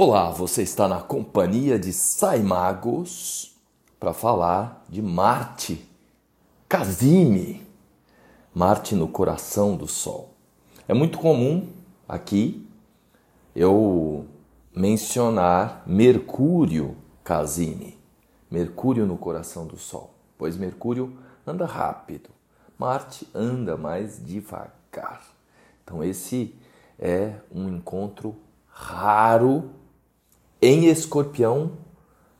Olá, 0.00 0.30
você 0.30 0.62
está 0.62 0.86
na 0.86 1.00
companhia 1.00 1.76
de 1.76 1.92
Saimagos 1.92 3.56
para 3.98 4.12
falar 4.12 4.84
de 4.88 5.02
Marte, 5.02 5.84
Casime, 6.68 7.66
Marte 8.54 8.94
no 8.94 9.08
coração 9.08 9.76
do 9.76 9.88
Sol. 9.88 10.34
É 10.86 10.94
muito 10.94 11.18
comum 11.18 11.68
aqui 12.08 12.64
eu 13.56 14.24
mencionar 14.72 15.82
Mercúrio 15.84 16.96
Casime, 17.24 17.98
Mercúrio 18.48 19.04
no 19.04 19.18
coração 19.18 19.66
do 19.66 19.76
Sol, 19.76 20.14
pois 20.38 20.56
Mercúrio 20.56 21.18
anda 21.44 21.66
rápido, 21.66 22.30
Marte 22.78 23.28
anda 23.34 23.76
mais 23.76 24.24
devagar. 24.24 25.24
Então 25.82 26.04
esse 26.04 26.54
é 27.00 27.34
um 27.52 27.68
encontro 27.68 28.36
raro 28.68 29.72
em 30.60 30.86
Escorpião 30.86 31.70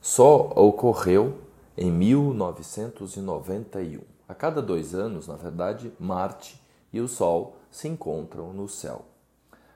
só 0.00 0.52
ocorreu 0.56 1.38
em 1.76 1.88
1991. 1.90 4.00
A 4.28 4.34
cada 4.34 4.60
dois 4.60 4.92
anos, 4.94 5.28
na 5.28 5.36
verdade, 5.36 5.90
Marte 5.98 6.60
e 6.92 7.00
o 7.00 7.08
Sol 7.08 7.56
se 7.70 7.88
encontram 7.88 8.52
no 8.52 8.68
céu. 8.68 9.06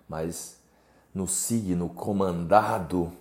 Mas 0.09 0.59
no 1.15 1.29
signo 1.29 1.89
comandado 1.89 3.13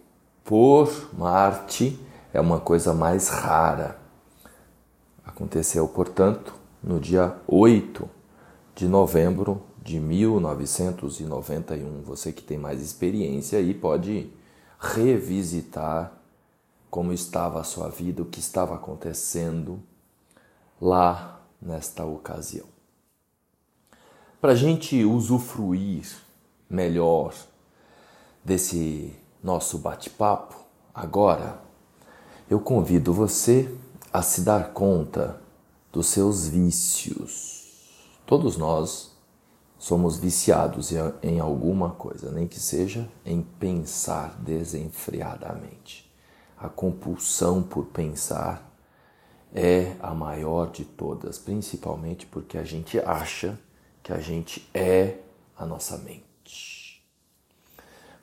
por 0.44 1.10
Marte 1.14 1.98
é 2.34 2.42
uma 2.42 2.60
coisa 2.60 2.94
mais 2.94 3.30
rara. 3.30 3.98
Aconteceu, 5.24 5.88
portanto, 5.88 6.54
no 6.84 7.00
dia 7.00 7.38
8 7.48 8.10
de 8.76 8.88
novembro 8.88 9.62
de 9.82 10.00
1991. 10.00 12.02
Você 12.02 12.32
que 12.32 12.42
tem 12.42 12.58
mais 12.58 12.82
experiência 12.82 13.60
aí 13.60 13.72
pode 13.74 14.32
revisitar 14.82 16.12
como 16.90 17.14
estava 17.14 17.62
a 17.62 17.64
sua 17.64 17.88
vida, 17.88 18.24
o 18.24 18.26
que 18.26 18.40
estava 18.40 18.76
acontecendo 18.76 19.80
lá 20.82 21.40
nesta 21.62 22.04
ocasião. 22.04 22.66
Para 24.42 24.54
a 24.54 24.56
gente 24.56 25.06
usufruir 25.06 26.08
melhor 26.68 27.34
desse 28.44 29.16
nosso 29.44 29.78
bate-papo, 29.78 30.56
agora 30.94 31.62
eu 32.50 32.60
convido 32.60 33.14
você 33.14 33.74
a 34.12 34.24
se 34.24 34.42
dar 34.42 34.74
conta 34.74 35.40
dos 35.92 36.08
seus 36.08 36.48
vícios. 36.48 37.62
Todos 38.26 38.58
nós 38.58 39.11
somos 39.82 40.20
viciados 40.20 40.92
em 41.24 41.40
alguma 41.40 41.90
coisa, 41.90 42.30
nem 42.30 42.48
que 42.48 42.60
seja 42.60 43.10
em 43.26 43.42
pensar 43.42 44.40
desenfreadamente. 44.40 46.08
A 46.56 46.70
compulsão 46.70 47.64
por 47.64 47.88
pensar 47.88 48.72
é 49.52 49.96
a 50.00 50.14
maior 50.14 50.70
de 50.70 50.86
todas, 50.86 51.40
principalmente 51.40 52.28
porque 52.28 52.60
a 52.60 52.64
gente 52.64 53.00
acha 53.00 53.60
que 54.04 54.14
a 54.14 54.20
gente 54.20 54.70
é 54.72 55.18
a 55.58 55.66
nossa 55.66 55.98
mente. 55.98 57.04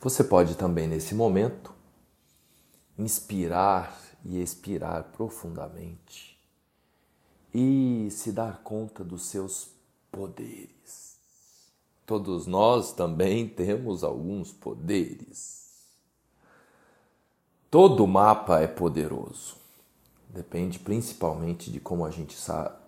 Você 0.01 0.23
pode 0.23 0.55
também, 0.55 0.87
nesse 0.87 1.13
momento, 1.13 1.75
inspirar 2.97 4.01
e 4.25 4.41
expirar 4.41 5.03
profundamente 5.11 6.39
e 7.53 8.07
se 8.13 8.31
dar 8.31 8.63
conta 8.63 9.03
dos 9.03 9.27
seus 9.27 9.73
poderes 10.13 11.08
Todos 12.09 12.47
nós 12.47 12.91
também 12.91 13.47
temos 13.47 14.03
alguns 14.03 14.51
poderes. 14.51 15.85
Todo 17.71 18.07
mapa 18.07 18.61
é 18.61 18.67
poderoso. 18.67 19.57
Depende 20.31 20.79
principalmente 20.79 21.71
de 21.71 21.79
como 21.79 22.07
a 22.07 22.11
gente 22.11 22.35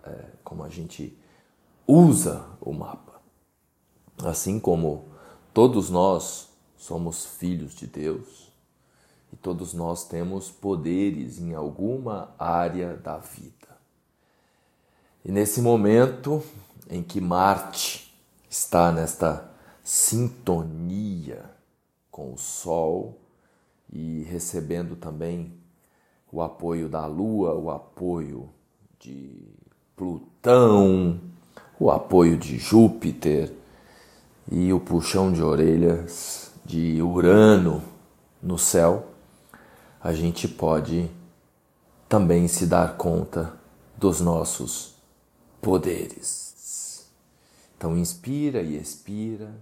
é, 0.05 0.25
como 0.43 0.65
a 0.65 0.71
gente 0.71 1.14
usa 1.86 2.47
o 2.63 2.73
mapa. 2.73 3.20
Assim 4.25 4.59
como 4.59 5.05
todos 5.53 5.91
nós 5.91 6.48
somos 6.79 7.27
filhos 7.27 7.75
de 7.75 7.86
Deus 7.86 8.51
e 9.30 9.36
todos 9.36 9.75
nós 9.75 10.03
temos 10.09 10.51
poderes 10.51 11.39
em 11.39 11.53
alguma 11.53 12.35
área 12.39 12.97
da 12.97 13.19
vida. 13.19 13.69
E 15.23 15.30
nesse 15.30 15.61
momento 15.61 16.42
em 16.89 17.03
que 17.03 17.20
Marte 17.20 18.10
está 18.50 18.90
nesta 18.90 19.48
sintonia 19.84 21.44
com 22.11 22.34
o 22.34 22.36
Sol 22.36 23.20
e 23.92 24.24
recebendo 24.24 24.96
também 24.96 25.55
o 26.33 26.42
apoio 26.42 26.88
da 26.88 27.06
Lua, 27.06 27.55
o 27.55 27.70
apoio 27.70 28.50
de 28.98 29.48
Plutão, 29.94 31.20
o 31.78 31.90
apoio 31.90 32.36
de 32.36 32.58
Júpiter 32.58 33.52
e 34.50 34.72
o 34.72 34.80
puxão 34.80 35.32
de 35.32 35.42
orelhas 35.42 36.50
de 36.64 37.00
Urano 37.00 37.82
no 38.42 38.58
céu, 38.58 39.06
a 40.02 40.12
gente 40.12 40.48
pode 40.48 41.08
também 42.08 42.48
se 42.48 42.67
dar 42.67 42.96
conta 42.96 43.52
dos 43.96 44.20
nossos 44.20 44.94
poderes. 45.61 46.50
Então 47.80 47.96
inspira 47.96 48.61
e 48.61 48.77
expira 48.77 49.58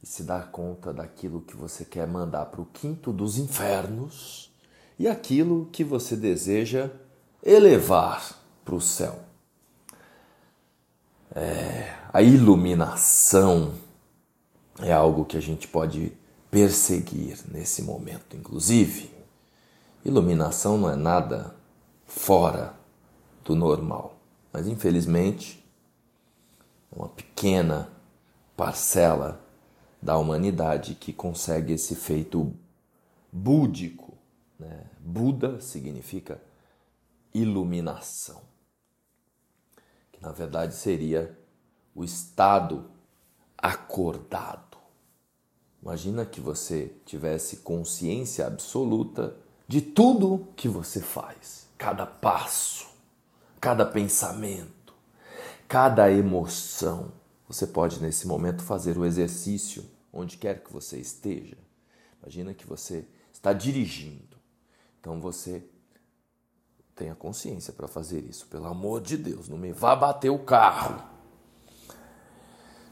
e 0.00 0.06
se 0.06 0.22
dá 0.22 0.42
conta 0.42 0.92
daquilo 0.92 1.40
que 1.40 1.56
você 1.56 1.84
quer 1.84 2.06
mandar 2.06 2.46
para 2.46 2.60
o 2.60 2.66
quinto 2.66 3.12
dos 3.12 3.36
infernos 3.36 4.54
e 4.96 5.08
aquilo 5.08 5.68
que 5.72 5.82
você 5.82 6.14
deseja 6.14 6.88
elevar 7.42 8.32
para 8.64 8.76
o 8.76 8.80
céu. 8.80 9.18
É, 11.34 11.96
a 12.12 12.22
iluminação 12.22 13.74
é 14.78 14.92
algo 14.92 15.24
que 15.24 15.36
a 15.36 15.42
gente 15.42 15.66
pode 15.66 16.12
perseguir 16.48 17.40
nesse 17.50 17.82
momento, 17.82 18.36
inclusive. 18.36 19.10
Iluminação 20.04 20.78
não 20.78 20.88
é 20.88 20.94
nada 20.94 21.56
fora 22.06 22.72
do 23.44 23.56
normal, 23.56 24.16
mas 24.52 24.68
infelizmente 24.68 25.65
uma 26.90 27.08
pequena 27.08 27.90
parcela 28.56 29.44
da 30.00 30.16
humanidade 30.16 30.94
que 30.94 31.12
consegue 31.12 31.74
esse 31.74 31.94
feito 31.94 32.52
búdico. 33.32 34.16
Né? 34.58 34.86
Buda 35.00 35.60
significa 35.60 36.40
iluminação, 37.34 38.40
que 40.10 40.22
na 40.22 40.32
verdade 40.32 40.74
seria 40.74 41.36
o 41.94 42.04
estado 42.04 42.90
acordado. 43.58 44.78
Imagina 45.82 46.24
que 46.24 46.40
você 46.40 46.92
tivesse 47.04 47.58
consciência 47.58 48.46
absoluta 48.46 49.36
de 49.68 49.80
tudo 49.80 50.48
que 50.56 50.68
você 50.68 51.00
faz, 51.00 51.68
cada 51.76 52.06
passo, 52.06 52.86
cada 53.60 53.84
pensamento 53.84 54.75
cada 55.68 56.10
emoção. 56.10 57.12
Você 57.48 57.66
pode 57.66 58.00
nesse 58.00 58.26
momento 58.26 58.62
fazer 58.62 58.96
o 58.98 59.04
exercício 59.04 59.84
onde 60.12 60.36
quer 60.36 60.62
que 60.62 60.72
você 60.72 60.98
esteja. 60.98 61.56
Imagina 62.22 62.54
que 62.54 62.66
você 62.66 63.04
está 63.32 63.52
dirigindo. 63.52 64.36
Então 65.00 65.20
você 65.20 65.64
tenha 66.94 67.14
consciência 67.14 67.72
para 67.72 67.86
fazer 67.86 68.20
isso. 68.20 68.46
Pelo 68.46 68.66
amor 68.66 69.00
de 69.00 69.16
Deus, 69.16 69.48
não 69.48 69.58
me 69.58 69.72
vá 69.72 69.94
bater 69.94 70.30
o 70.30 70.38
carro. 70.38 71.02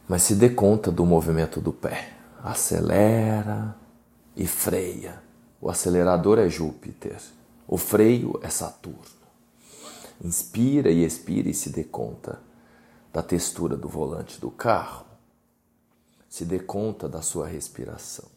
Mas 0.06 0.22
se 0.22 0.34
dê 0.34 0.50
conta 0.50 0.92
do 0.92 1.06
movimento 1.06 1.60
do 1.60 1.72
pé. 1.72 2.12
Acelera 2.42 3.74
e 4.36 4.46
freia. 4.46 5.22
O 5.60 5.70
acelerador 5.70 6.38
é 6.38 6.48
Júpiter. 6.48 7.16
O 7.66 7.78
freio 7.78 8.38
é 8.42 8.50
Saturno. 8.50 9.00
Inspira 10.22 10.90
e 10.90 11.04
expira 11.04 11.48
e 11.48 11.54
se 11.54 11.70
dê 11.70 11.82
conta 11.82 12.38
da 13.14 13.22
textura 13.22 13.76
do 13.76 13.88
volante 13.88 14.40
do 14.40 14.50
carro, 14.50 15.06
se 16.28 16.44
dê 16.44 16.58
conta 16.58 17.08
da 17.08 17.22
sua 17.22 17.46
respiração. 17.46 18.28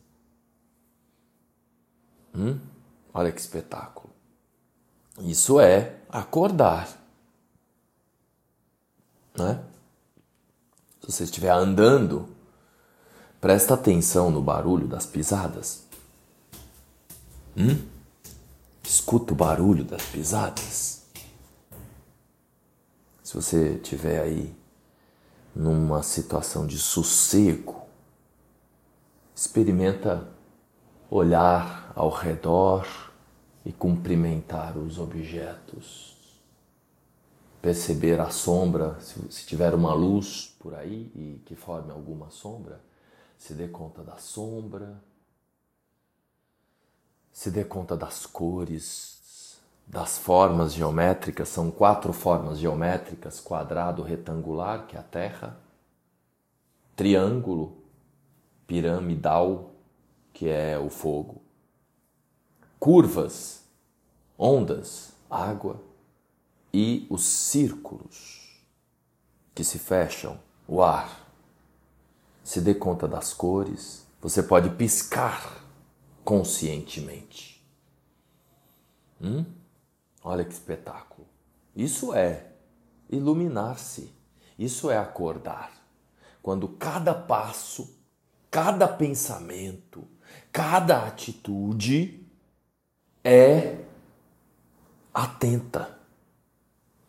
Hum? 2.35 2.59
Olha 3.11 3.31
que 3.31 3.41
espetáculo. 3.41 4.13
Isso 5.17 5.59
é 5.59 5.99
acordar. 6.07 6.95
Né? 9.35 9.63
Se 11.01 11.11
você 11.11 11.23
estiver 11.23 11.49
andando, 11.49 12.29
presta 13.41 13.73
atenção 13.73 14.29
no 14.29 14.43
barulho 14.43 14.87
das 14.87 15.07
pisadas. 15.07 15.87
Hum? 17.57 17.83
Escuta 18.83 19.33
o 19.33 19.35
barulho 19.35 19.83
das 19.83 20.03
pisadas. 20.03 21.01
Se 23.23 23.33
você 23.33 23.73
estiver 23.73 24.21
aí 24.21 24.55
numa 25.57 26.03
situação 26.03 26.67
de 26.67 26.77
sossego, 26.77 27.81
experimenta 29.35 30.29
olhar 31.09 31.91
ao 31.95 32.09
redor 32.09 32.87
e 33.65 33.73
cumprimentar 33.73 34.77
os 34.77 34.99
objetos. 34.99 36.15
Perceber 37.59 38.19
a 38.21 38.29
sombra, 38.29 38.99
se 39.01 39.47
tiver 39.47 39.73
uma 39.73 39.95
luz 39.95 40.55
por 40.59 40.75
aí 40.75 41.11
e 41.15 41.41
que 41.43 41.55
forme 41.55 41.91
alguma 41.91 42.29
sombra, 42.29 42.79
se 43.35 43.55
dê 43.55 43.67
conta 43.67 44.03
da 44.03 44.17
sombra, 44.17 45.01
se 47.31 47.49
dê 47.49 47.63
conta 47.63 47.97
das 47.97 48.27
cores, 48.27 49.16
das 49.87 50.17
formas 50.17 50.73
geométricas. 50.73 51.47
São 51.47 51.71
quatro 51.71 52.11
formas 52.11 52.59
geométricas: 52.59 53.39
quadrado, 53.39 54.03
retangular, 54.03 54.85
que 54.85 54.97
é 54.97 54.99
a 54.99 55.03
Terra, 55.03 55.57
triângulo, 56.95 57.77
piramidal, 58.67 59.71
que 60.33 60.49
é 60.49 60.77
o 60.77 60.89
fogo, 60.89 61.41
curvas, 62.77 63.63
ondas, 64.37 65.13
água 65.29 65.81
e 66.73 67.07
os 67.09 67.23
círculos 67.23 68.61
que 69.55 69.63
se 69.63 69.79
fecham, 69.79 70.39
o 70.67 70.83
ar. 70.83 71.25
Se 72.43 72.61
dê 72.61 72.75
conta 72.75 73.07
das 73.07 73.33
cores, 73.33 74.05
você 74.21 74.43
pode 74.43 74.69
piscar 74.71 75.63
conscientemente. 76.23 77.65
Hum? 79.19 79.43
Olha 80.23 80.43
que 80.43 80.53
espetáculo. 80.53 81.27
Isso 81.75 82.13
é 82.13 82.47
iluminar-se. 83.09 84.11
Isso 84.57 84.89
é 84.89 84.97
acordar. 84.97 85.71
Quando 86.41 86.67
cada 86.67 87.13
passo, 87.13 87.95
cada 88.49 88.87
pensamento, 88.87 90.07
cada 90.51 91.05
atitude 91.05 92.25
é 93.23 93.83
atenta, 95.13 95.99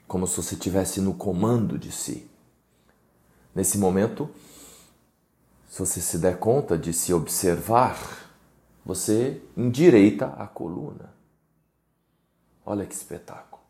como 0.07 0.27
se 0.27 0.37
você 0.37 0.55
estivesse 0.55 1.01
no 1.01 1.15
comando 1.15 1.79
de 1.79 1.93
si. 1.93 2.29
Nesse 3.55 3.79
momento, 3.79 4.31
se 5.69 5.79
você 5.79 6.01
se 6.01 6.19
der 6.19 6.39
conta 6.39 6.77
de 6.77 6.93
se 6.93 7.13
observar, 7.13 8.33
você 8.85 9.43
endireita 9.57 10.27
a 10.39 10.47
coluna. 10.47 11.18
Olha 12.71 12.85
que 12.85 12.95
espetáculo. 12.95 13.63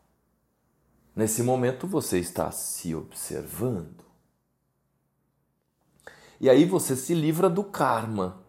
Nesse 1.15 1.41
momento 1.41 1.87
você 1.87 2.19
está 2.19 2.51
se 2.51 2.93
observando. 2.93 4.03
E 6.37 6.49
aí 6.49 6.65
você 6.65 6.97
se 6.97 7.13
livra 7.13 7.49
do 7.49 7.63
karma. 7.63 8.43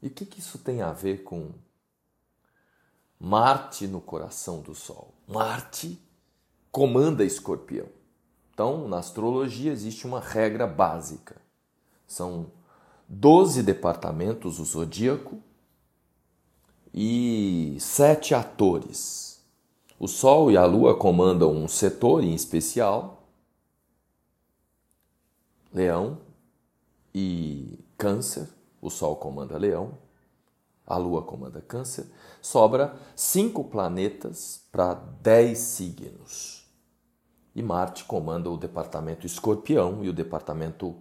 E 0.00 0.06
o 0.06 0.10
que, 0.10 0.24
que 0.24 0.38
isso 0.38 0.58
tem 0.58 0.80
a 0.80 0.92
ver 0.92 1.24
com 1.24 1.50
Marte 3.18 3.88
no 3.88 4.00
coração 4.00 4.60
do 4.60 4.76
Sol. 4.76 5.12
Marte 5.26 6.00
comanda 6.70 7.24
Escorpião. 7.24 7.88
Então, 8.54 8.86
na 8.86 8.98
astrologia 8.98 9.72
existe 9.72 10.06
uma 10.06 10.20
regra 10.20 10.68
básica. 10.68 11.42
São 12.06 12.52
12 13.08 13.60
departamentos 13.64 14.60
o 14.60 14.64
zodíaco 14.64 15.42
e 16.92 17.76
sete 17.80 18.34
atores. 18.34 19.40
O 19.98 20.06
Sol 20.06 20.50
e 20.50 20.56
a 20.56 20.64
Lua 20.64 20.96
comandam 20.96 21.52
um 21.52 21.68
setor 21.68 22.22
em 22.22 22.34
especial. 22.34 23.28
Leão 25.72 26.18
e 27.14 27.78
Câncer. 27.96 28.48
O 28.80 28.90
Sol 28.90 29.16
comanda 29.16 29.58
Leão 29.58 29.98
a 30.88 30.96
Lua 30.96 31.22
comanda 31.22 31.60
Câncer, 31.60 32.06
sobra 32.40 32.96
cinco 33.14 33.62
planetas 33.62 34.62
para 34.72 34.94
dez 34.94 35.58
signos. 35.58 36.66
E 37.54 37.62
Marte 37.62 38.04
comanda 38.04 38.48
o 38.50 38.56
departamento 38.56 39.26
Escorpião 39.26 40.02
e 40.02 40.08
o 40.08 40.12
departamento 40.12 40.96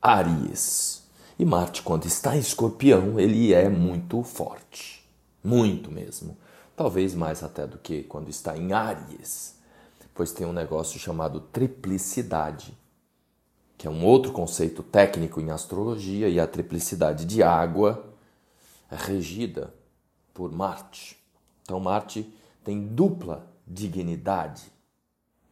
Aries. 0.00 1.03
E 1.38 1.44
Marte, 1.44 1.82
quando 1.82 2.06
está 2.06 2.36
em 2.36 2.40
Escorpião, 2.40 3.18
ele 3.18 3.52
é 3.52 3.68
muito 3.68 4.22
forte, 4.22 5.04
muito 5.42 5.90
mesmo. 5.90 6.36
Talvez 6.76 7.14
mais 7.14 7.42
até 7.42 7.66
do 7.66 7.78
que 7.78 8.04
quando 8.04 8.28
está 8.28 8.56
em 8.56 8.72
Aries, 8.72 9.56
pois 10.14 10.30
tem 10.30 10.46
um 10.46 10.52
negócio 10.52 10.98
chamado 10.98 11.40
triplicidade, 11.40 12.76
que 13.76 13.88
é 13.88 13.90
um 13.90 14.04
outro 14.04 14.32
conceito 14.32 14.82
técnico 14.82 15.40
em 15.40 15.50
astrologia, 15.50 16.28
e 16.28 16.38
a 16.38 16.46
triplicidade 16.46 17.24
de 17.24 17.42
água 17.42 18.04
é 18.88 18.96
regida 18.96 19.74
por 20.32 20.52
Marte. 20.52 21.18
Então, 21.62 21.80
Marte 21.80 22.32
tem 22.62 22.86
dupla 22.86 23.50
dignidade 23.66 24.62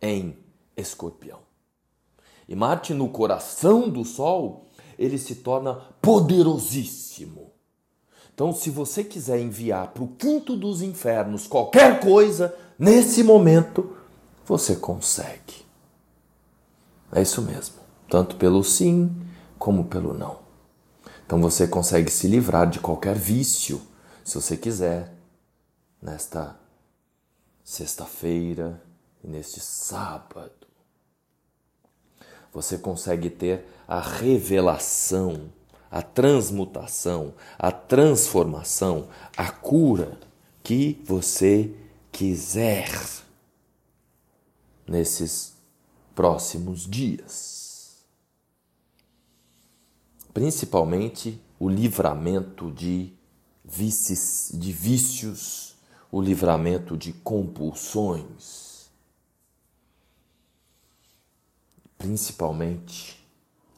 em 0.00 0.38
Escorpião. 0.76 1.40
E 2.49 2.55
Marte, 2.55 2.93
no 2.93 3.08
coração 3.08 3.88
do 3.88 4.05
Sol, 4.05 4.69
ele 5.02 5.19
se 5.19 5.37
torna 5.37 5.75
poderosíssimo. 6.00 7.50
Então, 8.34 8.52
se 8.52 8.70
você 8.70 9.04
quiser 9.04 9.40
enviar 9.40 9.88
para 9.88 10.02
o 10.02 10.08
quinto 10.08 10.56
dos 10.56 10.81
infernos 10.81 11.46
qualquer 11.46 12.00
coisa, 12.00 12.54
nesse 12.78 13.22
momento, 13.22 13.96
você 14.46 14.76
consegue. 14.76 15.64
É 17.12 17.20
isso 17.20 17.43
mesmo. 17.43 17.76
Tanto 18.08 18.37
pelo 18.37 18.64
sim 18.64 19.14
como 19.58 19.84
pelo 19.84 20.14
não. 20.14 20.40
Então 21.25 21.40
você 21.40 21.66
consegue 21.66 22.10
se 22.10 22.26
livrar 22.26 22.69
de 22.69 22.78
qualquer 22.78 23.14
vício, 23.14 23.81
se 24.25 24.34
você 24.34 24.56
quiser, 24.56 25.14
nesta 26.00 26.56
sexta-feira 27.64 28.82
e 29.22 29.28
neste 29.28 29.60
sábado. 29.60 30.66
Você 32.52 32.76
consegue 32.76 33.31
ter 33.31 33.66
a 33.92 34.00
revelação, 34.00 35.52
a 35.90 36.00
transmutação, 36.00 37.34
a 37.58 37.70
transformação, 37.70 39.06
a 39.36 39.50
cura 39.50 40.18
que 40.62 40.98
você 41.04 41.76
quiser 42.10 42.90
nesses 44.88 45.52
próximos 46.14 46.88
dias. 46.88 47.98
Principalmente 50.32 51.38
o 51.60 51.68
livramento 51.68 52.70
de 52.70 53.12
vícios, 53.62 54.52
de 54.54 54.72
vícios, 54.72 55.76
o 56.11 56.18
livramento 56.18 56.96
de 56.96 57.12
compulsões, 57.12 58.90
principalmente 61.99 63.22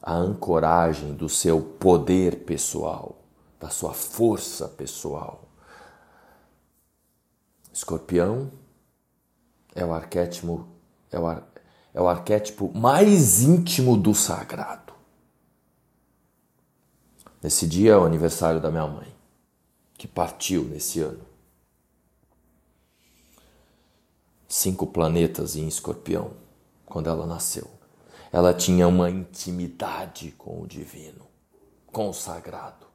a 0.05 0.13
ancoragem 0.13 1.15
do 1.15 1.27
seu 1.27 1.59
poder 1.59 2.45
pessoal, 2.45 3.17
da 3.59 3.71
sua 3.71 3.91
força 3.91 4.67
pessoal. 4.67 5.49
Escorpião 7.73 8.51
é 9.73 9.83
o 9.83 9.91
arquétipo 9.91 10.67
é 11.11 11.19
o, 11.19 11.31
é 11.95 12.01
o 12.01 12.07
arquétipo 12.07 12.71
mais 12.77 13.41
íntimo 13.41 13.97
do 13.97 14.13
sagrado. 14.13 14.93
Nesse 17.41 17.67
dia 17.67 17.93
é 17.93 17.97
o 17.97 18.05
aniversário 18.05 18.61
da 18.61 18.69
minha 18.69 18.87
mãe, 18.87 19.11
que 19.95 20.07
partiu 20.07 20.63
nesse 20.65 20.99
ano. 20.99 21.25
Cinco 24.47 24.85
planetas 24.85 25.55
em 25.55 25.67
escorpião, 25.67 26.31
quando 26.85 27.09
ela 27.09 27.25
nasceu. 27.25 27.74
Ela 28.35 28.53
tinha 28.53 28.85
uma 28.85 29.09
intimidade 29.09 30.33
com 30.33 30.61
o 30.61 30.67
divino, 30.67 31.25
com 31.87 32.09
o 32.09 32.13
sagrado. 32.13 32.85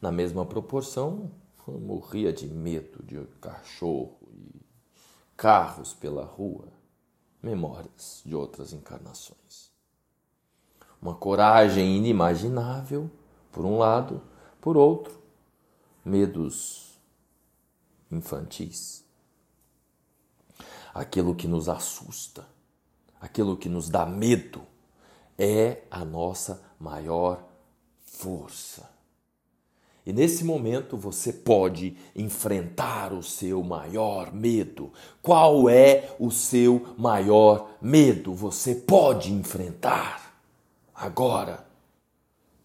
Na 0.00 0.10
mesma 0.10 0.46
proporção, 0.46 1.30
morria 1.66 2.32
de 2.32 2.46
medo 2.46 3.02
de 3.02 3.22
cachorro 3.38 4.18
e 4.32 4.62
carros 5.36 5.92
pela 5.92 6.24
rua, 6.24 6.68
memórias 7.42 8.22
de 8.24 8.34
outras 8.34 8.72
encarnações. 8.72 9.70
Uma 11.02 11.14
coragem 11.14 11.94
inimaginável 11.94 13.10
por 13.52 13.66
um 13.66 13.76
lado, 13.76 14.22
por 14.58 14.78
outro, 14.78 15.20
medos 16.02 16.98
infantis. 18.10 19.04
Aquilo 20.94 21.34
que 21.34 21.46
nos 21.46 21.68
assusta, 21.68 22.48
aquilo 23.20 23.54
que 23.54 23.68
nos 23.68 23.90
dá 23.90 24.06
medo, 24.06 24.66
é 25.38 25.82
a 25.90 26.04
nossa 26.04 26.60
maior 26.78 27.42
força. 28.02 28.88
E 30.04 30.12
nesse 30.12 30.42
momento 30.42 30.96
você 30.96 31.32
pode 31.32 31.94
enfrentar 32.16 33.12
o 33.12 33.22
seu 33.22 33.62
maior 33.62 34.32
medo. 34.32 34.90
Qual 35.20 35.68
é 35.68 36.16
o 36.18 36.30
seu 36.30 36.94
maior 36.96 37.72
medo? 37.80 38.32
Você 38.32 38.74
pode 38.74 39.32
enfrentar 39.32 40.34
agora 40.94 41.68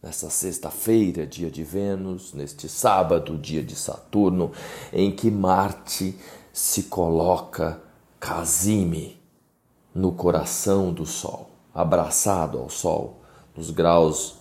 nessa 0.02 0.30
sexta-feira, 0.30 1.28
dia 1.28 1.52
de 1.52 1.64
Vênus, 1.64 2.34
neste 2.34 2.68
sábado, 2.68 3.38
dia 3.38 3.64
de 3.64 3.76
Saturno, 3.76 4.52
em 4.92 5.14
que 5.14 5.30
Marte 5.30 6.18
se 6.52 6.84
coloca 6.84 7.82
casime 8.20 9.18
no 9.94 10.12
coração 10.12 10.94
do 10.94 11.06
Sol, 11.06 11.50
abraçado 11.74 12.60
ao 12.60 12.70
Sol, 12.70 13.22
nos 13.56 13.72
graus. 13.72 14.36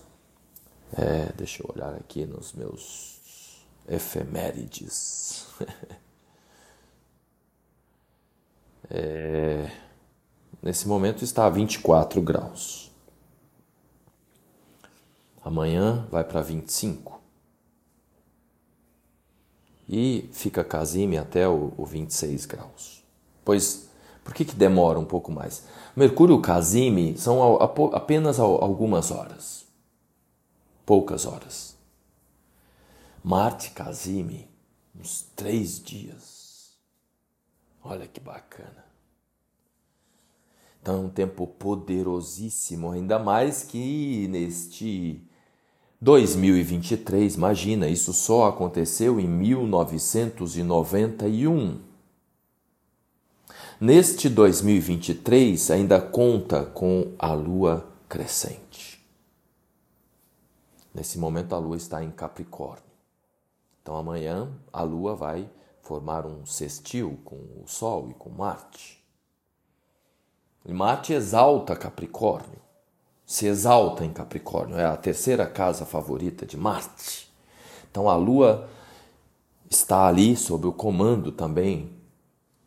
É, 0.93 1.33
deixa 1.37 1.62
eu 1.62 1.71
olhar 1.75 1.95
aqui 1.95 2.27
nos 2.27 2.53
meus 2.53 3.65
efemérides. 3.89 5.47
é, 8.91 9.71
nesse 10.62 10.87
momento 10.87 11.25
está 11.25 11.47
a 11.47 11.51
24 11.51 12.21
graus. 12.21 12.93
Amanhã 15.45 16.07
vai 16.11 16.23
para 16.23 16.41
25. 16.41 17.21
E 19.89 20.29
fica 20.33 20.62
casime 20.62 21.19
até 21.19 21.49
o, 21.49 21.73
o 21.77 21.85
26 21.85 22.47
graus. 22.47 23.03
Pois, 23.45 23.89
por 24.25 24.35
que, 24.35 24.45
que 24.45 24.55
demora 24.55 24.99
um 24.99 25.05
pouco 25.05 25.33
mais? 25.33 25.64
Mercúrio 25.97 26.41
casime 26.41 27.19
são 27.19 27.57
apenas 27.93 28.38
algumas 28.38 29.11
horas. 29.11 29.67
Poucas 30.87 31.26
horas. 31.26 31.76
Marte 33.23 33.71
casime, 33.71 34.49
uns 34.99 35.26
três 35.37 35.83
dias. 35.83 36.73
Olha 37.85 38.07
que 38.07 38.21
bacana. 38.21 38.85
Então 40.81 40.97
é 40.97 40.99
um 40.99 41.09
tempo 41.09 41.47
poderosíssimo, 41.47 42.91
ainda 42.91 43.19
mais 43.19 43.62
que 43.62 44.26
neste 44.29 45.23
2023, 46.00 47.35
imagina, 47.37 47.88
isso 47.88 48.12
só 48.12 48.49
aconteceu 48.49 49.21
em 49.21 49.29
1991. 49.29 51.92
Neste 53.85 54.29
2023 54.29 55.73
ainda 55.73 56.01
conta 56.01 56.65
com 56.65 57.17
a 57.19 57.33
lua 57.33 57.85
crescente. 58.09 59.05
Nesse 60.95 61.19
momento 61.19 61.53
a 61.53 61.59
lua 61.59 61.77
está 61.77 62.01
em 62.01 62.12
Capricórnio. 62.12 62.85
Então 63.83 63.97
amanhã 63.97 64.49
a 64.73 64.85
lua 64.85 65.17
vai 65.17 65.51
formar 65.81 66.25
um 66.25 66.47
sextil 66.47 67.19
com 67.25 67.35
o 67.35 67.65
Sol 67.67 68.09
e 68.09 68.15
com 68.15 68.31
Marte. 68.31 69.03
E 70.65 70.73
Marte 70.73 71.12
exalta 71.12 71.75
Capricórnio 71.75 72.62
se 73.27 73.47
exalta 73.47 74.05
em 74.05 74.12
Capricórnio, 74.12 74.77
é 74.77 74.85
a 74.85 74.97
terceira 74.97 75.45
casa 75.45 75.85
favorita 75.85 76.47
de 76.47 76.57
Marte. 76.57 77.29
Então 77.91 78.09
a 78.09 78.15
Lua 78.15 78.69
está 79.69 80.07
ali 80.07 80.37
sob 80.37 80.69
o 80.69 80.73
comando 80.73 81.33
também 81.33 81.91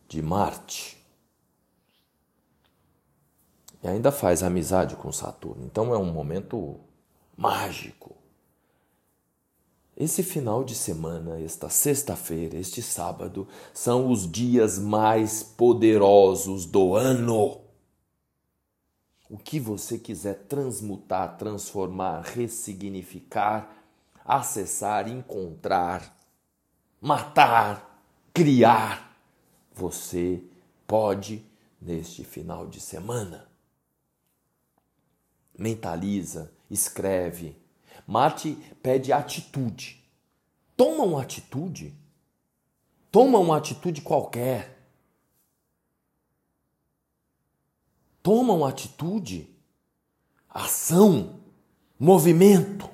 de 0.10 0.22
Marte. 0.22 1.04
E 3.85 3.87
ainda 3.87 4.11
faz 4.11 4.41
amizade 4.41 4.95
com 4.95 5.11
Saturno. 5.11 5.63
Então 5.63 5.93
é 5.93 5.97
um 5.97 6.11
momento 6.11 6.79
mágico. 7.37 8.15
Esse 9.95 10.23
final 10.23 10.63
de 10.63 10.73
semana, 10.73 11.39
esta 11.39 11.69
sexta-feira, 11.69 12.57
este 12.57 12.81
sábado, 12.81 13.47
são 13.71 14.11
os 14.11 14.29
dias 14.29 14.79
mais 14.79 15.43
poderosos 15.43 16.65
do 16.65 16.95
ano 16.95 17.61
o 19.29 19.37
que 19.37 19.59
você 19.59 19.99
quiser 19.99 20.45
transmutar, 20.47 21.37
transformar, 21.37 22.21
ressignificar, 22.21 23.71
acessar, 24.23 25.07
encontrar, 25.07 26.15
matar, 26.99 28.03
criar, 28.33 29.15
você 29.73 30.43
pode 30.87 31.45
neste 31.79 32.23
final 32.23 32.67
de 32.67 32.79
semana. 32.79 33.54
Mentaliza, 35.57 36.51
escreve. 36.69 37.55
Marte 38.07 38.55
pede 38.81 39.12
atitude. 39.12 40.03
Toma 40.75 41.03
uma 41.03 41.21
atitude. 41.21 41.93
Toma 43.12 43.39
uma 43.39 43.57
atitude 43.57 44.01
qualquer 44.01 44.75
tomam 48.25 48.65
atitude, 48.65 49.47
ação, 50.50 51.39
movimento. 52.00 52.89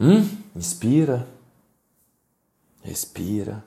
Hum? 0.00 0.24
Inspira, 0.56 1.24
respira. 2.82 3.64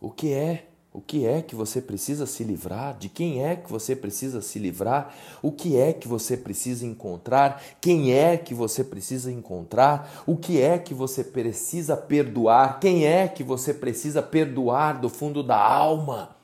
O 0.00 0.10
que 0.10 0.32
é 0.32 0.70
o 0.96 1.00
que 1.02 1.26
é 1.26 1.42
que 1.42 1.54
você 1.54 1.82
precisa 1.82 2.24
se 2.24 2.42
livrar? 2.42 2.96
De 2.96 3.10
quem 3.10 3.44
é 3.44 3.54
que 3.54 3.70
você 3.70 3.94
precisa 3.94 4.40
se 4.40 4.58
livrar? 4.58 5.14
O 5.42 5.52
que 5.52 5.76
é 5.76 5.92
que 5.92 6.08
você 6.08 6.38
precisa 6.38 6.86
encontrar? 6.86 7.62
Quem 7.82 8.14
é 8.14 8.38
que 8.38 8.54
você 8.54 8.82
precisa 8.82 9.30
encontrar? 9.30 10.22
O 10.26 10.38
que 10.38 10.58
é 10.58 10.78
que 10.78 10.94
você 10.94 11.22
precisa 11.22 11.98
perdoar? 11.98 12.80
Quem 12.80 13.04
é 13.06 13.28
que 13.28 13.44
você 13.44 13.74
precisa 13.74 14.22
perdoar 14.22 14.98
do 14.98 15.10
fundo 15.10 15.42
da 15.42 15.58
alma? 15.58 16.34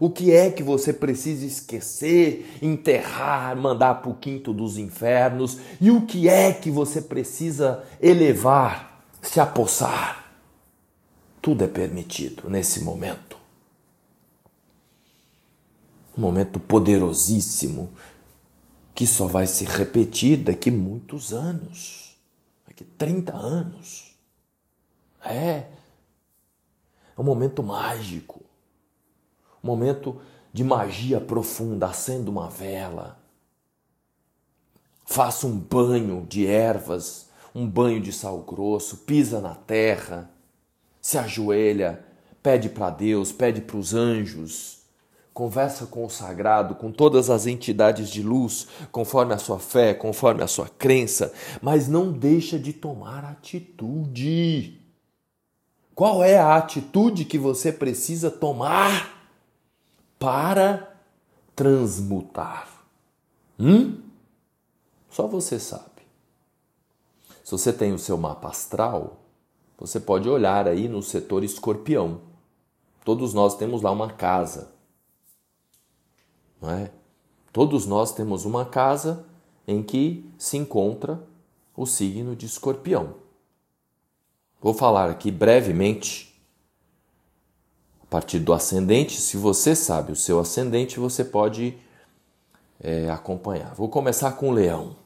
O 0.00 0.10
que 0.10 0.32
é 0.32 0.50
que 0.50 0.64
você 0.64 0.92
precisa 0.92 1.46
esquecer, 1.46 2.58
enterrar, 2.60 3.56
mandar 3.56 4.02
para 4.02 4.10
o 4.10 4.16
quinto 4.16 4.52
dos 4.52 4.76
infernos? 4.76 5.58
E 5.80 5.88
o 5.88 6.04
que 6.04 6.28
é 6.28 6.52
que 6.52 6.68
você 6.68 7.00
precisa 7.00 7.84
elevar, 8.02 9.04
se 9.22 9.38
apossar? 9.38 10.32
Tudo 11.40 11.62
é 11.62 11.68
permitido 11.68 12.50
nesse 12.50 12.82
momento 12.82 13.29
um 16.16 16.20
momento 16.20 16.58
poderosíssimo 16.58 17.92
que 18.94 19.06
só 19.06 19.26
vai 19.26 19.46
se 19.46 19.64
repetir 19.64 20.38
daqui 20.38 20.70
muitos 20.70 21.32
anos, 21.32 22.18
daqui 22.66 22.84
30 22.84 23.34
anos. 23.34 24.16
É. 25.24 25.66
É 27.16 27.20
um 27.20 27.24
momento 27.24 27.62
mágico, 27.62 28.40
um 29.62 29.66
momento 29.66 30.20
de 30.52 30.64
magia 30.64 31.20
profunda. 31.20 31.86
Acenda 31.86 32.30
uma 32.30 32.48
vela, 32.48 33.18
faça 35.04 35.46
um 35.46 35.58
banho 35.58 36.26
de 36.28 36.46
ervas, 36.46 37.28
um 37.54 37.66
banho 37.66 38.00
de 38.00 38.12
sal 38.12 38.40
grosso, 38.40 38.98
pisa 38.98 39.40
na 39.40 39.54
terra, 39.54 40.30
se 41.00 41.18
ajoelha, 41.18 42.04
pede 42.42 42.68
para 42.68 42.90
Deus, 42.90 43.32
pede 43.32 43.60
para 43.60 43.76
os 43.76 43.94
anjos 43.94 44.79
Conversa 45.40 45.86
com 45.86 46.04
o 46.04 46.10
sagrado, 46.10 46.74
com 46.74 46.92
todas 46.92 47.30
as 47.30 47.46
entidades 47.46 48.10
de 48.10 48.22
luz, 48.22 48.68
conforme 48.92 49.32
a 49.32 49.38
sua 49.38 49.58
fé, 49.58 49.94
conforme 49.94 50.42
a 50.42 50.46
sua 50.46 50.68
crença, 50.68 51.32
mas 51.62 51.88
não 51.88 52.12
deixa 52.12 52.58
de 52.58 52.74
tomar 52.74 53.24
atitude. 53.24 54.78
Qual 55.94 56.22
é 56.22 56.36
a 56.36 56.56
atitude 56.56 57.24
que 57.24 57.38
você 57.38 57.72
precisa 57.72 58.30
tomar 58.30 59.30
para 60.18 60.94
transmutar? 61.56 62.68
Hum? 63.58 63.98
Só 65.08 65.26
você 65.26 65.58
sabe. 65.58 66.02
Se 67.42 67.50
você 67.50 67.72
tem 67.72 67.94
o 67.94 67.98
seu 67.98 68.18
mapa 68.18 68.48
astral, 68.48 69.22
você 69.78 69.98
pode 69.98 70.28
olhar 70.28 70.68
aí 70.68 70.86
no 70.86 71.02
setor 71.02 71.42
escorpião. 71.42 72.20
Todos 73.06 73.32
nós 73.32 73.56
temos 73.56 73.80
lá 73.80 73.90
uma 73.90 74.12
casa 74.12 74.78
não 76.60 76.70
é? 76.70 76.90
Todos 77.52 77.86
nós 77.86 78.12
temos 78.12 78.44
uma 78.44 78.64
casa 78.64 79.24
em 79.66 79.82
que 79.82 80.28
se 80.38 80.56
encontra 80.56 81.22
o 81.76 81.86
signo 81.86 82.36
de 82.36 82.46
escorpião. 82.46 83.14
Vou 84.60 84.74
falar 84.74 85.08
aqui 85.10 85.30
brevemente 85.30 86.38
a 88.02 88.06
partir 88.06 88.38
do 88.38 88.52
ascendente. 88.52 89.20
Se 89.20 89.36
você 89.36 89.74
sabe 89.74 90.12
o 90.12 90.16
seu 90.16 90.38
ascendente, 90.38 91.00
você 91.00 91.24
pode 91.24 91.78
é, 92.78 93.08
acompanhar. 93.10 93.74
Vou 93.74 93.88
começar 93.88 94.32
com 94.32 94.50
o 94.50 94.52
leão, 94.52 94.96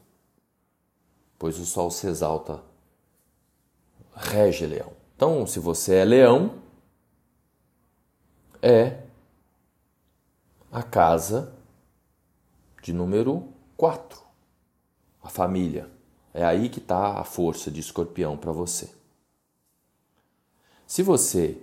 pois 1.39 1.57
o 1.57 1.65
sol 1.65 1.89
se 1.89 2.07
exalta, 2.07 2.61
rege 4.13 4.65
leão. 4.65 4.91
Então, 5.15 5.47
se 5.47 5.59
você 5.59 5.95
é 5.95 6.05
leão, 6.05 6.55
é 8.61 9.04
a 10.75 10.83
casa 10.83 11.53
de 12.83 12.91
número 12.91 13.47
4, 13.77 14.21
a 15.23 15.29
família. 15.29 15.89
É 16.33 16.43
aí 16.43 16.67
que 16.67 16.79
está 16.79 17.17
a 17.17 17.23
força 17.23 17.71
de 17.71 17.79
escorpião 17.79 18.35
para 18.35 18.51
você. 18.51 18.89
Se 20.85 21.01
você 21.01 21.57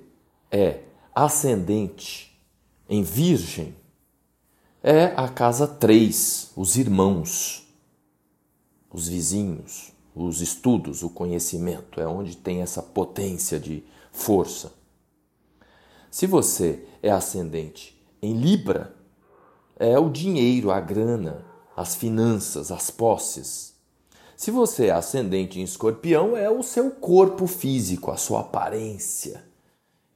é 0.50 0.80
ascendente 1.14 2.34
em 2.88 3.02
Virgem, 3.02 3.76
é 4.82 5.12
a 5.14 5.28
casa 5.28 5.68
3, 5.68 6.52
os 6.56 6.76
irmãos, 6.76 7.68
os 8.90 9.08
vizinhos, 9.08 9.92
os 10.14 10.40
estudos, 10.40 11.02
o 11.02 11.10
conhecimento, 11.10 12.00
é 12.00 12.06
onde 12.06 12.34
tem 12.34 12.62
essa 12.62 12.82
potência 12.82 13.60
de 13.60 13.84
força. 14.10 14.72
Se 16.10 16.26
você 16.26 16.88
é 17.02 17.10
ascendente 17.10 18.02
em 18.22 18.32
Libra, 18.32 19.01
é 19.82 19.98
o 19.98 20.08
dinheiro, 20.08 20.70
a 20.70 20.78
grana, 20.78 21.44
as 21.76 21.96
finanças, 21.96 22.70
as 22.70 22.88
posses. 22.88 23.74
Se 24.36 24.48
você 24.52 24.86
é 24.86 24.90
ascendente 24.92 25.58
em 25.58 25.64
Escorpião, 25.64 26.36
é 26.36 26.48
o 26.48 26.62
seu 26.62 26.92
corpo 26.92 27.48
físico, 27.48 28.12
a 28.12 28.16
sua 28.16 28.42
aparência. 28.42 29.44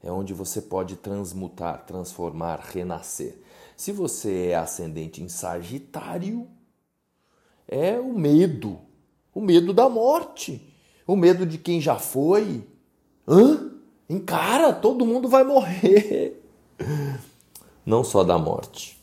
É 0.01 0.11
onde 0.11 0.33
você 0.33 0.63
pode 0.63 0.95
transmutar, 0.95 1.85
transformar, 1.85 2.61
renascer. 2.61 3.41
Se 3.77 3.91
você 3.91 4.51
é 4.51 4.55
ascendente 4.55 5.21
em 5.21 5.29
Sagitário, 5.29 6.47
é 7.67 7.99
o 7.99 8.17
medo, 8.17 8.79
o 9.35 9.41
medo 9.41 9.75
da 9.75 9.89
morte, 9.89 10.73
o 11.05 11.17
medo 11.17 11.45
de 11.45 11.59
quem 11.59 11.81
já 11.81 11.97
foi. 11.97 12.65
Hã? 13.27 13.73
Encara, 14.09 14.73
todo 14.73 15.05
mundo 15.05 15.29
vai 15.29 15.43
morrer. 15.43 16.41
Não 17.85 18.05
só 18.05 18.23
da 18.23 18.39
morte. 18.39 18.96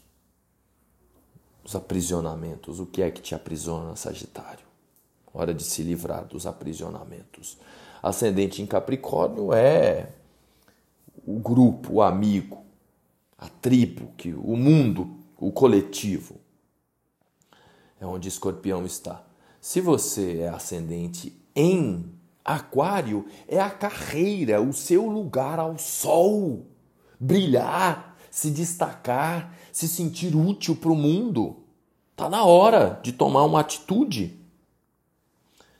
Os 1.63 1.75
aprisionamentos, 1.75 2.79
o 2.79 2.86
que 2.86 3.01
é 3.01 3.10
que 3.10 3.22
te 3.22 3.34
aprisiona, 3.34 3.96
Sagitário? 3.96 4.65
Hora 5.34 5.53
de 5.53 5.63
se 5.63 5.82
livrar 5.82 6.25
dos 6.25 6.46
aprisionamentos. 6.46 7.58
Ascendente 8.01 8.62
em 8.62 8.65
Capricórnio 8.65 9.53
é 9.53 10.10
o 11.25 11.39
grupo, 11.39 11.93
o 11.93 12.01
amigo, 12.01 12.63
a 13.38 13.48
tribo, 13.48 14.12
que 14.17 14.34
o 14.34 14.55
mundo, 14.55 15.17
o 15.38 15.51
coletivo. 15.51 16.36
É 18.00 18.05
onde 18.05 18.27
Escorpião 18.27 18.86
está. 18.86 19.24
Se 19.62 19.79
você 19.79 20.39
é 20.39 20.50
ascendente 20.50 21.34
em 21.55 22.12
Aquário, 22.43 23.25
é 23.48 23.60
a 23.60 23.70
carreira, 23.70 24.62
o 24.62 24.74
seu 24.74 25.08
lugar 25.08 25.60
ao 25.60 25.77
sol, 25.77 26.65
brilhar, 27.17 28.12
se 28.34 28.50
destacar, 28.50 29.54
se 29.72 29.88
sentir 29.88 30.36
útil 30.36 30.75
para 30.75 30.92
o 30.92 30.96
mundo. 30.96 31.58
Está 32.13 32.28
na 32.28 32.44
hora 32.44 33.00
de 33.04 33.12
tomar 33.12 33.44
uma 33.44 33.60
atitude. 33.60 34.36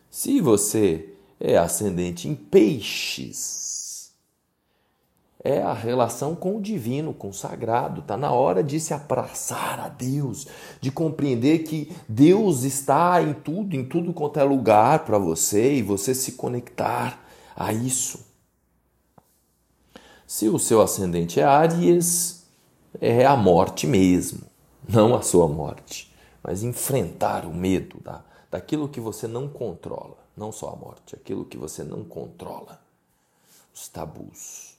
Se 0.08 0.40
você 0.40 1.16
é 1.40 1.58
ascendente 1.58 2.28
em 2.28 2.36
peixes, 2.36 4.12
é 5.44 5.64
a 5.64 5.74
relação 5.74 6.36
com 6.36 6.58
o 6.58 6.62
divino, 6.62 7.12
com 7.12 7.30
o 7.30 7.34
sagrado. 7.34 8.02
Está 8.02 8.16
na 8.16 8.32
hora 8.32 8.64
de 8.64 8.80
se 8.80 8.94
abraçar 8.94 9.80
a 9.80 9.90
Deus, 9.90 10.46
de 10.80 10.92
compreender 10.92 11.64
que 11.64 11.92
Deus 12.08 12.62
está 12.62 13.20
em 13.20 13.34
tudo, 13.34 13.76
em 13.76 13.84
tudo 13.84 14.14
quanto 14.14 14.40
é 14.40 14.44
lugar 14.44 15.06
para 15.06 15.18
você 15.18 15.74
e 15.74 15.82
você 15.82 16.14
se 16.14 16.34
conectar 16.34 17.20
a 17.56 17.74
isso. 17.74 18.20
Se 20.28 20.48
o 20.48 20.60
seu 20.60 20.84
ascendente 20.84 21.40
é 21.40 21.44
Áries, 21.44 22.43
é 23.02 23.26
a 23.26 23.36
morte 23.36 23.88
mesmo, 23.88 24.42
não 24.88 25.16
a 25.16 25.22
sua 25.22 25.48
morte, 25.48 26.14
mas 26.44 26.64
enfrentar 26.64 27.46
o 27.46 27.54
medo 27.54 27.98
da, 28.02 28.24
daquilo 28.52 28.90
que 28.90 29.00
você 29.00 29.28
não 29.28 29.48
controla, 29.48 30.18
não 30.36 30.52
só 30.52 30.70
a 30.70 30.76
morte, 30.76 31.16
aquilo 31.16 31.46
que 31.46 31.58
você 31.58 31.84
não 31.84 32.04
controla, 32.04 32.80
os 33.74 33.88
tabus. 33.88 34.74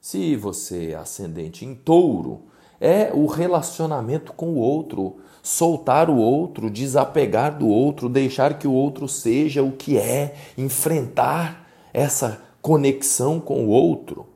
Se 0.00 0.36
você 0.36 0.92
é 0.92 0.96
ascendente 0.96 1.64
em 1.64 1.74
touro, 1.74 2.42
é 2.80 3.10
o 3.12 3.26
relacionamento 3.26 4.32
com 4.32 4.50
o 4.50 4.58
outro, 4.58 5.16
soltar 5.42 6.10
o 6.10 6.16
outro, 6.16 6.70
desapegar 6.70 7.56
do 7.56 7.68
outro, 7.68 8.08
deixar 8.08 8.58
que 8.58 8.66
o 8.66 8.72
outro 8.72 9.08
seja 9.08 9.62
o 9.62 9.72
que 9.72 9.96
é, 9.96 10.36
enfrentar 10.56 11.68
essa 11.92 12.42
conexão 12.60 13.40
com 13.40 13.64
o 13.64 13.68
outro. 13.68 14.26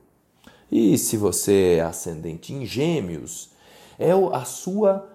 E 0.70 0.96
se 0.96 1.16
você 1.16 1.76
é 1.78 1.80
ascendente 1.80 2.52
em 2.52 2.64
Gêmeos, 2.64 3.50
é 3.98 4.12
a 4.33 4.44
sua 4.44 5.09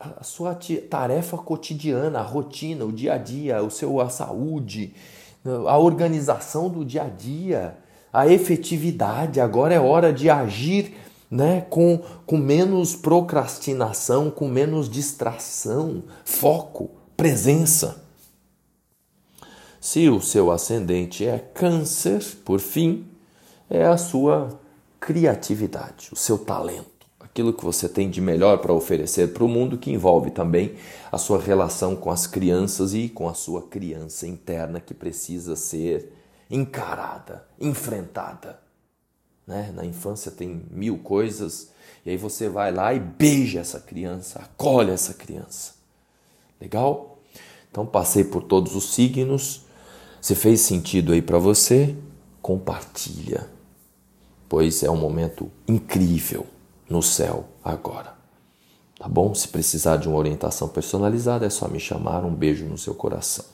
a 0.00 0.22
sua 0.22 0.56
tarefa 0.88 1.36
cotidiana, 1.36 2.20
a 2.20 2.22
rotina, 2.22 2.84
o 2.84 2.92
dia 2.92 3.14
a 3.14 3.18
dia, 3.18 3.60
o 3.64 3.68
seu 3.68 4.00
a 4.00 4.08
saúde, 4.08 4.94
a 5.66 5.76
organização 5.76 6.68
do 6.68 6.84
dia 6.84 7.02
a 7.02 7.08
dia 7.08 7.76
a 8.12 8.26
efetividade. 8.26 9.40
Agora 9.40 9.74
é 9.74 9.80
hora 9.80 10.12
de 10.12 10.30
agir 10.30 10.94
né, 11.30 11.66
com, 11.68 12.00
com 12.26 12.38
menos 12.38 12.96
procrastinação, 12.96 14.30
com 14.30 14.48
menos 14.48 14.88
distração, 14.88 16.02
foco, 16.24 16.90
presença. 17.16 18.02
Se 19.80 20.08
o 20.08 20.20
seu 20.20 20.50
ascendente 20.50 21.26
é 21.26 21.38
Câncer, 21.38 22.22
por 22.44 22.60
fim, 22.60 23.06
é 23.70 23.84
a 23.84 23.96
sua 23.96 24.60
criatividade, 25.00 26.10
o 26.12 26.16
seu 26.16 26.38
talento, 26.38 27.06
aquilo 27.20 27.52
que 27.52 27.64
você 27.64 27.88
tem 27.88 28.10
de 28.10 28.20
melhor 28.20 28.58
para 28.58 28.72
oferecer 28.72 29.32
para 29.32 29.44
o 29.44 29.48
mundo, 29.48 29.78
que 29.78 29.90
envolve 29.90 30.30
também 30.30 30.74
a 31.12 31.18
sua 31.18 31.40
relação 31.40 31.94
com 31.94 32.10
as 32.10 32.26
crianças 32.26 32.94
e 32.94 33.08
com 33.08 33.28
a 33.28 33.34
sua 33.34 33.62
criança 33.62 34.26
interna 34.26 34.80
que 34.80 34.94
precisa 34.94 35.54
ser 35.54 36.12
encarada, 36.50 37.46
enfrentada. 37.60 38.58
Né? 39.46 39.72
Na 39.74 39.84
infância 39.84 40.30
tem 40.30 40.62
mil 40.70 40.98
coisas, 40.98 41.70
e 42.04 42.10
aí 42.10 42.16
você 42.16 42.48
vai 42.48 42.72
lá 42.72 42.92
e 42.94 43.00
beija 43.00 43.60
essa 43.60 43.80
criança, 43.80 44.40
acolhe 44.40 44.90
essa 44.90 45.14
criança. 45.14 45.74
Legal? 46.60 47.18
Então 47.70 47.86
passei 47.86 48.24
por 48.24 48.42
todos 48.42 48.74
os 48.74 48.94
signos. 48.94 49.62
Se 50.20 50.34
fez 50.34 50.62
sentido 50.62 51.12
aí 51.12 51.22
para 51.22 51.38
você, 51.38 51.94
compartilha, 52.42 53.48
pois 54.48 54.82
é 54.82 54.90
um 54.90 54.96
momento 54.96 55.50
incrível 55.66 56.46
no 56.88 57.02
céu 57.02 57.44
agora. 57.62 58.14
Tá 58.98 59.08
bom? 59.08 59.34
Se 59.34 59.46
precisar 59.48 59.96
de 59.96 60.08
uma 60.08 60.18
orientação 60.18 60.68
personalizada, 60.68 61.46
é 61.46 61.50
só 61.50 61.68
me 61.68 61.78
chamar. 61.78 62.24
Um 62.24 62.34
beijo 62.34 62.64
no 62.64 62.76
seu 62.76 62.94
coração. 62.94 63.44